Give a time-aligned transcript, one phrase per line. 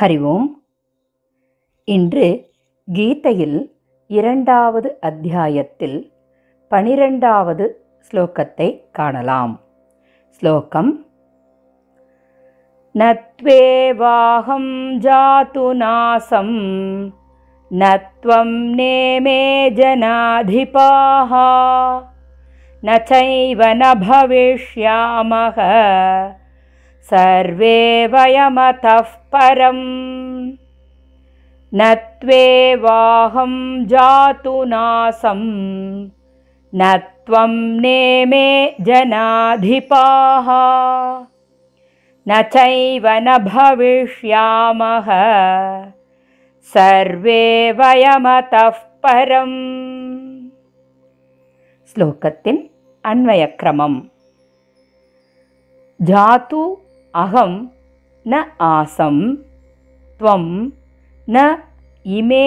[0.00, 0.62] ஹரி ஓம்
[1.84, 2.50] இன்று
[2.92, 3.72] கீதையில்
[4.06, 6.12] இரண்டாவது அத்தியாயத்தில்
[6.68, 9.60] பனிரெண்டாவது ஸ்லோகத்தை காணலாம்.
[10.30, 11.06] ஸ்லோகம்
[12.94, 13.18] न
[14.98, 16.58] ஜாது நாசம்
[17.70, 21.32] நத்வம் நேமே नेमे जनाधिपाः
[22.82, 23.92] न चैव न
[27.02, 30.52] सर्वे वयमतः परम्।
[31.74, 35.40] न त्वेवाहं जातु नासं
[36.74, 40.46] न त्वं नेमे जनाधिपाः।
[42.28, 45.08] न चैव न भविष्यामः।
[46.62, 48.70] सर्वे वयमतः
[49.06, 49.80] परम्।
[51.94, 52.58] श्लोकतिन्
[53.04, 54.00] अन्वयक्रमम्
[56.02, 56.78] जातु
[57.12, 57.72] அகம்
[58.24, 59.22] ந ஆசம்
[60.20, 60.72] துவம்
[61.26, 61.38] ந
[62.04, 62.46] இமே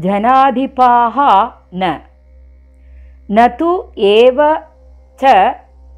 [0.00, 1.16] ஜனாதிபாக
[1.72, 2.00] ந.
[3.28, 4.38] நது ஏவ
[5.18, 5.32] ச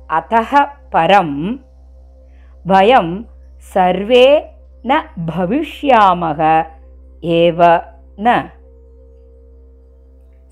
[0.09, 1.63] அத்தக பரம்
[2.67, 3.15] வயம்
[3.59, 4.27] சர்வே
[4.83, 6.41] ந பவிஷ்யாமக
[7.21, 7.61] ஏவ
[8.17, 8.51] ந.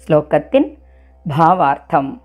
[0.03, 0.79] ஸ்லோகத்தின்
[1.27, 2.23] பாவார்த்தம்.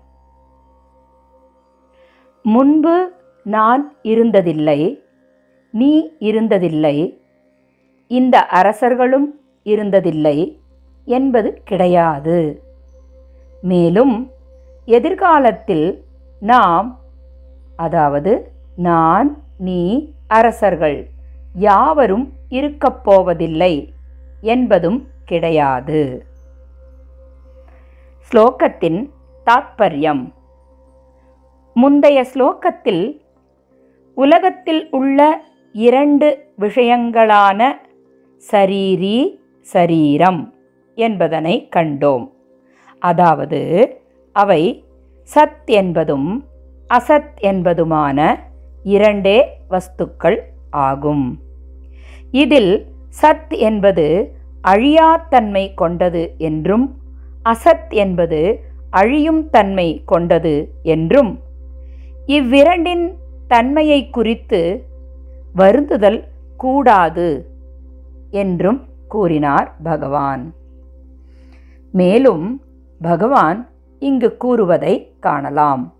[2.42, 2.96] முன்பு
[3.42, 4.80] நான் இருந்ததில்லை
[5.70, 7.18] நீ இருந்ததில்லை.
[8.06, 10.58] இந்த அரசர்களும் இருந்ததில்லை
[11.04, 12.62] என்பது கிடையாது.
[13.62, 14.30] மேலும்
[14.84, 16.04] எதிர்காலத்தில்
[16.40, 17.00] நாம்
[17.76, 21.08] அதாவது நான் நீ அரசர்கள்
[21.54, 23.92] யாவரும் இருக்கப் போவதில்லை
[24.40, 26.26] என்பதும் கிடையாது.
[28.32, 29.10] ஸ்லோகத்தின்
[29.46, 30.32] தாத்பரியம்.
[31.74, 33.20] முந்தைய ஸ்லோகத்தில்
[34.14, 37.60] உலகத்தில் உள்ள இரண்டு விஷயங்களான
[38.52, 39.18] சரீரி
[39.60, 40.54] சரீரம்
[40.94, 42.26] என்பதனை கண்டோம்.
[42.98, 43.60] அதாவது
[44.32, 44.84] அவை
[45.34, 46.44] சத் என்பதும்
[46.90, 48.18] அசத் என்பதுமான
[48.82, 49.38] இரண்டே
[49.70, 50.38] வஸ்துக்கள்
[50.70, 51.26] ஆகும்.
[52.30, 52.86] இதில்
[53.22, 54.06] சத் என்பது
[54.68, 56.86] அழியாத்தன்மை கொண்டது என்றும்
[57.48, 58.40] அசத் என்பது
[58.90, 61.40] அழியும் தன்மை கொண்டது என்றும்
[62.26, 63.06] இவ்விரண்டின்
[63.48, 64.60] தன்மையை குறித்து
[65.54, 66.22] வருந்துதல்
[66.56, 67.46] கூடாது
[68.30, 70.54] என்றும் கூறினார் பகவான்.
[71.92, 72.62] மேலும்
[73.00, 75.94] பகவான் இங்கு கூறுவதை காணலாம்.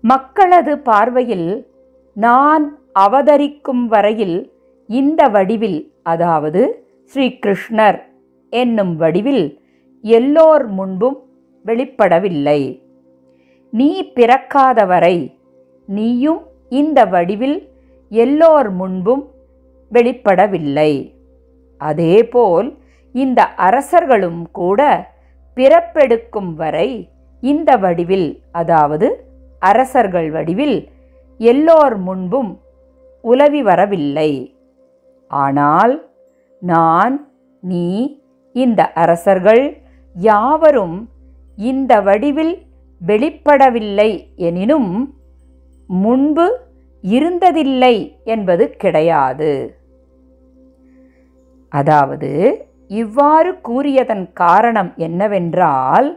[0.00, 1.68] மக்களது பார்வையில்
[2.12, 4.52] நான் அவதரிக்கும் வரையில்
[4.86, 7.98] இந்த வடிவில் அதாவது ஸ்ரீகிருஷ்ணர்
[8.48, 9.60] என்னும் வடிவில்
[10.00, 11.18] எல்லோர் முன்பும்
[11.64, 12.80] வெளிப்படவில்லை.
[13.70, 15.38] நீ பிறக்காத வரை
[15.86, 17.72] நீயும் இந்த வடிவில்
[18.20, 19.24] எல்லோர் முன்பும்
[19.90, 20.92] வெளிப்படவில்லை.
[21.80, 22.68] அதேபோல்
[23.14, 24.80] இந்த அரசர்களும் கூட
[25.56, 26.88] பிறப்பெடுக்கும் வரை
[27.42, 28.28] இந்த வடிவில்
[28.60, 29.08] அதாவது
[29.62, 30.76] அரசர்கள் வடிவில்
[31.40, 32.50] எல்லோர் முன்பும்
[33.24, 34.30] உலவி வரவில்லை.
[35.30, 35.94] ஆனால்
[36.62, 37.14] நான்
[37.62, 37.86] நீ
[38.54, 39.62] இந்த அரசர்கள்
[40.16, 40.96] யாவரும்
[41.58, 42.54] இந்த வடிவில்
[43.00, 44.10] வெளிப்படவில்லை
[44.48, 44.92] எனினும்
[45.90, 46.46] முன்பு
[47.04, 49.76] இருந்ததில்லை என்பது கிடையாது.
[51.68, 52.30] அதாவது
[52.88, 56.08] இவ்வாறு கூறியதன் காரணம் என்னவென்றால்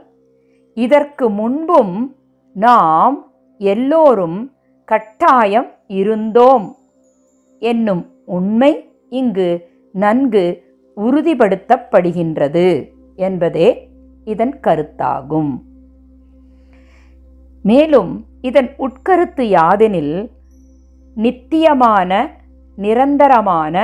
[0.73, 2.15] இதற்கு முன்பும்
[2.55, 4.53] நாம் எல்லோரும்
[4.83, 6.77] கட்டாயம் இருந்தோம்
[7.59, 9.49] என்னும் உண்மை இங்கு
[9.91, 10.63] நன்கு
[10.97, 12.67] உறுதிப்படுத்தப்படுகின்றது
[13.15, 13.89] என்பதே
[14.25, 15.51] இதன் கருத்தாகும்.
[17.63, 20.15] மேலும் இதன் உட்கருத்து யாதெனில்
[21.23, 22.11] நித்தியமான
[22.75, 23.75] நிரந்தரமான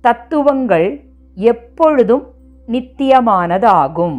[0.00, 0.88] தத்துவங்கள்
[1.34, 2.24] எப்பொழுதும்
[2.68, 4.18] நித்தியமானதாகும்.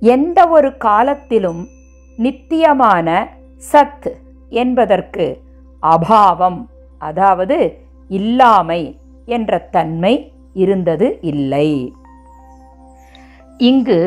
[0.00, 1.62] எந்த ஒரு காலத்திலும்
[2.16, 3.08] நித்தியமான
[3.72, 4.08] சத்
[4.48, 5.26] என்பதற்கு
[5.82, 6.60] அபாவம்
[6.98, 7.58] அதாவது
[8.08, 8.82] இல்லாமை
[9.24, 11.94] என்ற தன்மை இருந்தது இல்லை.
[13.58, 14.00] இங்கு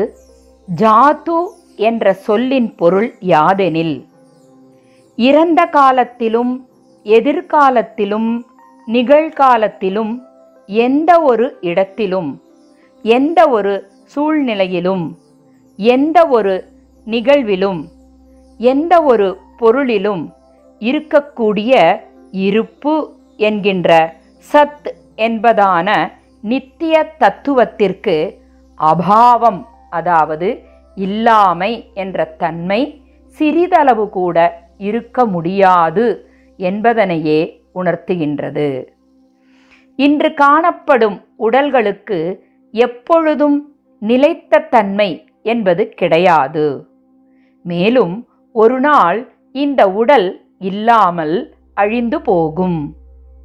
[0.68, 1.38] ஜாது
[1.76, 3.96] என்ற சொல்லின் பொருள் யாதெனில்
[5.18, 6.52] இறந்த காலத்திலும்
[7.06, 8.30] எதிர்காலத்திலும்
[8.88, 10.12] நிகழ்காலத்திலும்
[10.68, 12.30] எந்த ஒரு இடத்திலும்
[13.04, 13.74] எந்த ஒரு
[14.14, 15.04] சூழ்நிலையிலும்
[15.78, 16.54] எந்த ஒரு
[17.06, 17.80] நிகழ்விலும்
[18.60, 20.24] எந்த ஒரு பொருளிலும்
[20.82, 21.72] இருக்கக்கூடிய
[22.40, 22.94] இருப்பு
[23.38, 23.90] என்கின்ற
[24.48, 25.88] சத் என்பதான
[26.44, 28.16] நித்திய தத்துவத்திற்கு
[28.80, 30.48] அபாவம் அதாவது
[30.96, 32.80] இல்லாமை என்ற தன்மை
[33.38, 34.38] சிறிதளவு கூட
[34.78, 36.28] இருக்க முடியாது
[36.58, 38.84] என்பதனையே உணர்த்துகின்றது.
[39.96, 42.40] இன்று காணப்படும் உடல்களுக்கு
[42.70, 46.88] எப்பொழுதும் நிலைத்த தன்மை என்பது கிடையாது.
[47.62, 52.96] மேலும் ஒரு நாள் இந்த உடல் இல்லாமல் அழிந்து போகும்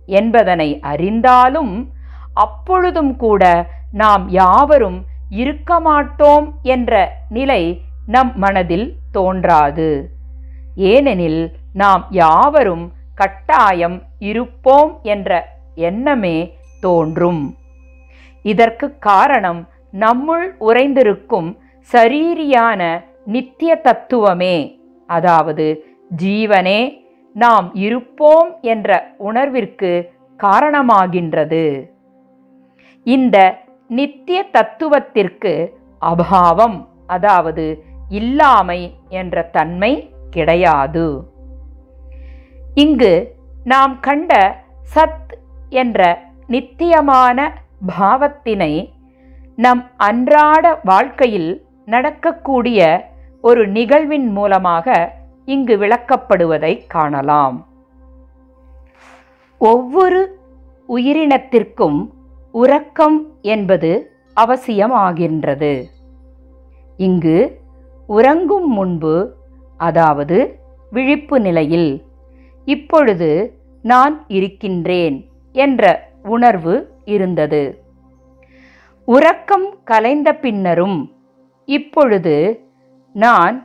[0.06, 1.86] என்பதனை அறிந்தாலும்
[2.34, 10.18] அப்பொழுதும் கூட நாம் யாவரும் இருக்க மாட்டோம் என்ற நிலை நம் மனதில் தோன்றாது.
[10.92, 11.42] ஏனெனில்
[11.74, 12.86] நாம் யாவரும்
[13.16, 15.32] கட்டாயம் இருப்போம் என்ற
[15.76, 16.38] எண்ணமே
[16.82, 17.56] தோன்றும்.
[18.46, 19.62] இதற்கு காரணம்
[20.00, 21.50] நம்முள் உறைந்திருக்கும்
[21.94, 22.82] சரீரியான
[23.26, 24.56] நித்திய தத்துவமே
[25.10, 25.66] அதாவது
[26.24, 26.82] ஜீவனே
[27.36, 29.92] நாம் இருப்போம் என்ற உணர்விற்கு
[30.40, 31.66] காரணமாகின்றது.
[33.04, 33.38] இந்த
[33.88, 35.54] நித்திய தத்துவத்திற்கு
[36.02, 36.78] அபாவம்
[37.08, 37.66] அதாவது
[38.10, 39.92] இல்லாமை என்ற தன்மை
[40.30, 41.32] கிடையாது.
[42.74, 44.64] இங்கு நாம் கண்ட
[44.96, 45.32] சத்
[45.70, 47.62] என்ற நித்தியமான
[48.00, 48.90] பாவத்தினை
[49.56, 53.08] நம் அன்றாட வாழ்க்கையில் நடக்கக்கூடிய
[53.42, 55.16] ஒரு நிகழ்வின் மூலமாக
[55.46, 57.68] இங்கு விளக்கப்படுவதை காணலாம்.
[59.58, 60.40] ஒவ்வொரு
[60.90, 62.10] உயிரினத்திற்கும்
[62.52, 65.84] உறக்கம் என்பது அவசியமாகின்றது.
[66.98, 67.60] இங்கு
[68.08, 69.16] உறங்கும் முன்பு
[69.80, 70.38] அதாவது
[70.92, 71.90] விழிப்பு நிலையில்.
[72.68, 73.30] இப்பொழுது
[73.84, 75.18] நான் இருக்கின்றேன்
[75.56, 75.84] என்ற
[76.24, 76.74] உணர்வு
[77.06, 77.62] இருந்தது.
[79.08, 80.98] உறக்கம் கலைந்த பின்னரும்
[81.68, 82.36] இப்பொழுது
[83.16, 83.58] நான்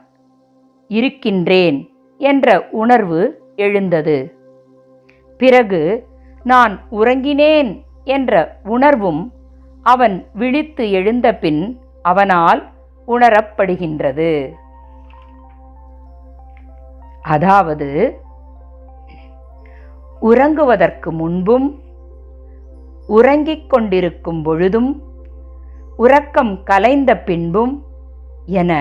[0.90, 1.78] இருக்கின்றேன்
[2.20, 2.48] என்ற
[2.82, 3.20] உணர்வு
[3.56, 4.16] எழுந்தது.
[5.40, 5.82] பிறகு
[6.44, 7.70] நான் உறங்கினேன்
[8.04, 8.34] என்ற
[8.64, 9.22] உணர்வும்
[9.82, 11.62] அவன் விழித்து எழுந்த பின்
[12.02, 12.60] அவனால்
[13.08, 14.32] உணரப்படுகின்றது.
[17.28, 17.88] அதாவது
[20.20, 21.80] உறங்குவதற்கு முன்பும்
[23.06, 25.02] உறங்கிக் கொண்டிருக்கும் பொழுதும்
[25.96, 27.84] உறக்கம் கலைந்த பின்பும்
[28.46, 28.72] என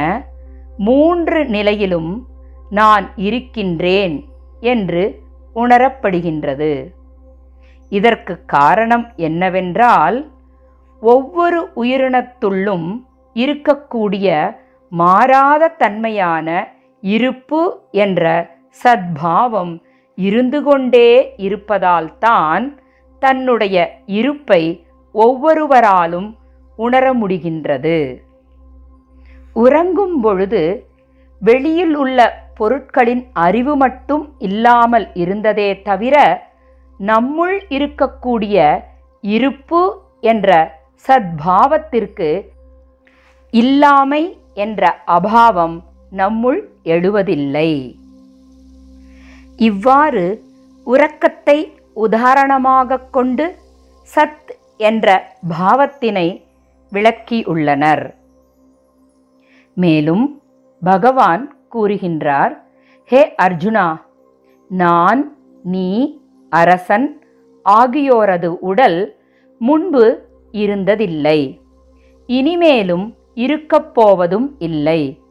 [0.77, 2.27] மூன்று நிலையிலும்
[2.69, 4.25] நான் இருக்கின்றேன்
[4.59, 5.21] என்று
[5.55, 6.93] உணரப்படுகின்றது.
[7.89, 10.17] இதற்கு காரணம் என்னவென்றால்
[11.01, 12.87] ஒவ்வொரு உயிரினத்துள்ளும்
[13.33, 14.55] இருக்கக்கூடிய
[14.89, 16.72] மாறாத தன்மையான
[17.03, 18.49] இருப்பு என்ற
[18.83, 19.83] சத்பாவம்
[20.15, 22.77] இருந்து கொண்டே இருப்பதால்தான்
[23.19, 26.37] தன்னுடைய இருப்பை ஒவ்வொருவராலும்
[26.75, 28.19] உணர முடிகின்றது.
[29.53, 30.87] உறங்கும் பொழுது
[31.41, 32.19] வெளியில் உள்ள
[32.55, 36.45] பொருட்களின் அறிவு மட்டும் இல்லாமல் இருந்ததே தவிர
[36.99, 38.79] நம்முள் இருக்கக்கூடிய
[39.21, 40.77] இருப்பு என்ற
[41.07, 42.47] சத்பாவத்திற்கு
[43.49, 45.79] இல்லாமை என்ற அபாவம்
[46.11, 47.95] நம்முள் எழுவதில்லை.
[49.55, 50.43] இவ்வாறு
[50.83, 53.55] உறக்கத்தை உதாரணமாகக் கொண்டு
[54.15, 56.43] சத் என்ற பாவத்தினை
[56.91, 58.13] விளக்கியுள்ளனர்.
[59.73, 60.41] மேலும்
[60.83, 62.57] பகவான் கூறுகின்றார்
[63.05, 63.95] ஹே அர்ஜுனா
[64.69, 66.19] நான் நீ
[66.49, 67.25] அரசன்
[67.65, 69.17] ஆகியோரது உடல்
[69.59, 70.21] முன்பு
[70.51, 71.59] இருந்ததில்லை.
[72.27, 75.21] இனிமேலும் இருக்கப் போவதும் இல்லை.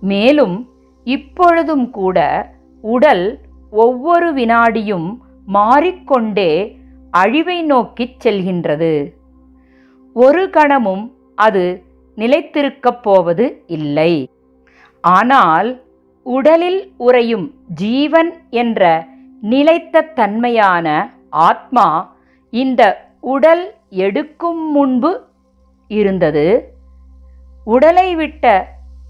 [0.00, 0.71] மேலும்
[1.04, 2.18] இப்பொழுதும் கூட
[2.82, 3.38] உடல்
[3.70, 5.16] ஒவ்வொரு வினாடியும்
[5.46, 6.78] மாறிக்கொண்டே
[7.10, 9.12] அழிவை நோக்கிச் செல்கின்றது.
[10.14, 11.82] ஒரு கணமும் அது
[12.16, 14.30] நிலைத்திருக்கப் போவது இல்லை.
[15.00, 15.82] ஆனால்
[16.22, 19.06] உடலில் உறையும் ஜீவன் என்ற
[19.40, 22.16] நிலைத்த தன்மையான ஆத்மா
[22.50, 25.20] இந்த உடல் எடுக்கும் முன்பு
[25.88, 26.74] இருந்தது.
[27.64, 28.68] உடலை விட்ட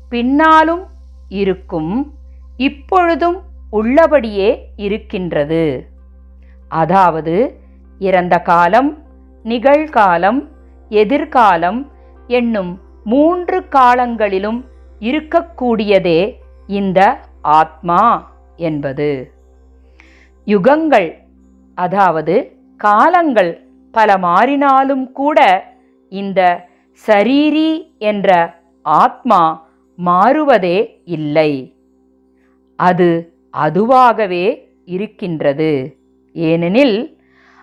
[0.08, 0.90] பின்னாலும்
[1.40, 1.92] இருக்கும்
[2.66, 3.38] இப்பொழுதும்
[3.70, 4.48] உள்ளபடியே
[4.86, 5.64] இருக்கின்றது.
[6.80, 7.34] அதாவது
[8.00, 8.90] இறந்த காலம்
[9.44, 10.40] நிகழ்காலம்
[10.90, 11.80] எதிர்காலம்
[12.28, 12.72] என்னும்
[13.04, 14.60] மூன்று காலங்களிலும்
[15.00, 16.20] இருக்கக்கூடியதே
[16.68, 17.00] இந்த
[17.60, 18.02] ஆத்மா
[18.68, 19.10] என்பது.
[20.46, 21.08] யுகங்கள்
[21.78, 22.34] அதாவது
[22.80, 23.52] காலங்கள்
[23.94, 25.38] பல மாறினாலும் கூட
[26.12, 26.40] இந்த
[27.04, 27.70] சரீரி
[28.10, 28.30] என்ற
[28.84, 29.42] ஆத்மா
[29.96, 31.76] மாறுவதே இல்லை.
[32.76, 35.96] அது அதுவாகவே இருக்கின்றது.
[36.32, 37.20] ஏனெனில்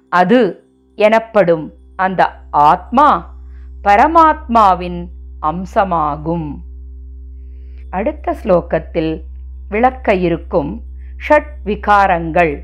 [0.09, 0.63] அது
[0.95, 3.35] எனப்படும் அந்த ஆத்மா
[3.83, 5.07] பரமாத்மாவின்
[5.41, 6.55] அம்சமாகும்.
[7.89, 9.21] அடுத்த ஸ்லோகத்தில்
[9.69, 10.81] விளக்க இருக்கும்
[11.29, 12.59] ஷட் விகாரங்கள்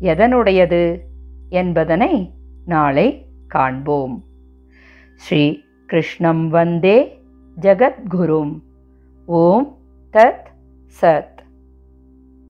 [0.00, 1.00] எதனுடையது
[1.48, 2.32] என்பதனை
[2.64, 4.24] நாளை காண்போம்.
[5.14, 7.22] ஸ்ரீ கிருஷ்ணம் வந்தே
[7.60, 8.58] ஜகத்குரும்.
[9.30, 9.64] ओम
[10.16, 10.46] तत्
[11.00, 11.37] सत्।